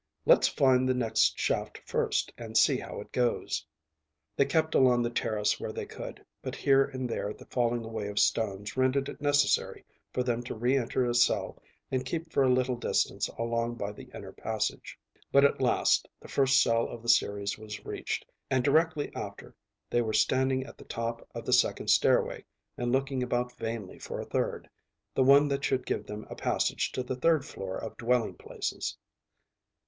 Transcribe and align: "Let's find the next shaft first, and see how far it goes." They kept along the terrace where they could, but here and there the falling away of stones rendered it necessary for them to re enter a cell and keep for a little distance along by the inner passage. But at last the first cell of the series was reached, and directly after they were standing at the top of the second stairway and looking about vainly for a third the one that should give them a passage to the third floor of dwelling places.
"Let's 0.25 0.47
find 0.47 0.89
the 0.89 0.95
next 0.95 1.37
shaft 1.37 1.77
first, 1.85 2.33
and 2.35 2.57
see 2.57 2.77
how 2.77 2.89
far 2.93 3.01
it 3.03 3.11
goes." 3.11 3.63
They 4.35 4.45
kept 4.45 4.73
along 4.73 5.03
the 5.03 5.11
terrace 5.11 5.59
where 5.59 5.71
they 5.71 5.85
could, 5.85 6.25
but 6.41 6.55
here 6.55 6.85
and 6.85 7.07
there 7.07 7.31
the 7.35 7.45
falling 7.45 7.85
away 7.85 8.07
of 8.07 8.17
stones 8.17 8.75
rendered 8.75 9.09
it 9.09 9.21
necessary 9.21 9.85
for 10.11 10.23
them 10.23 10.41
to 10.45 10.55
re 10.55 10.75
enter 10.75 11.05
a 11.05 11.13
cell 11.13 11.61
and 11.91 12.03
keep 12.03 12.33
for 12.33 12.41
a 12.41 12.49
little 12.51 12.75
distance 12.77 13.27
along 13.37 13.75
by 13.75 13.91
the 13.91 14.05
inner 14.11 14.31
passage. 14.31 14.97
But 15.31 15.45
at 15.45 15.61
last 15.61 16.07
the 16.19 16.27
first 16.27 16.63
cell 16.63 16.87
of 16.89 17.03
the 17.03 17.07
series 17.07 17.59
was 17.59 17.85
reached, 17.85 18.25
and 18.49 18.63
directly 18.63 19.13
after 19.15 19.53
they 19.91 20.01
were 20.01 20.13
standing 20.13 20.63
at 20.65 20.79
the 20.79 20.85
top 20.85 21.27
of 21.35 21.45
the 21.45 21.53
second 21.53 21.89
stairway 21.91 22.43
and 22.75 22.91
looking 22.91 23.21
about 23.21 23.55
vainly 23.59 23.99
for 23.99 24.19
a 24.19 24.25
third 24.25 24.67
the 25.13 25.21
one 25.23 25.47
that 25.49 25.63
should 25.63 25.85
give 25.85 26.07
them 26.07 26.25
a 26.27 26.35
passage 26.35 26.91
to 26.93 27.03
the 27.03 27.15
third 27.15 27.45
floor 27.45 27.77
of 27.77 27.95
dwelling 27.97 28.33
places. 28.33 28.97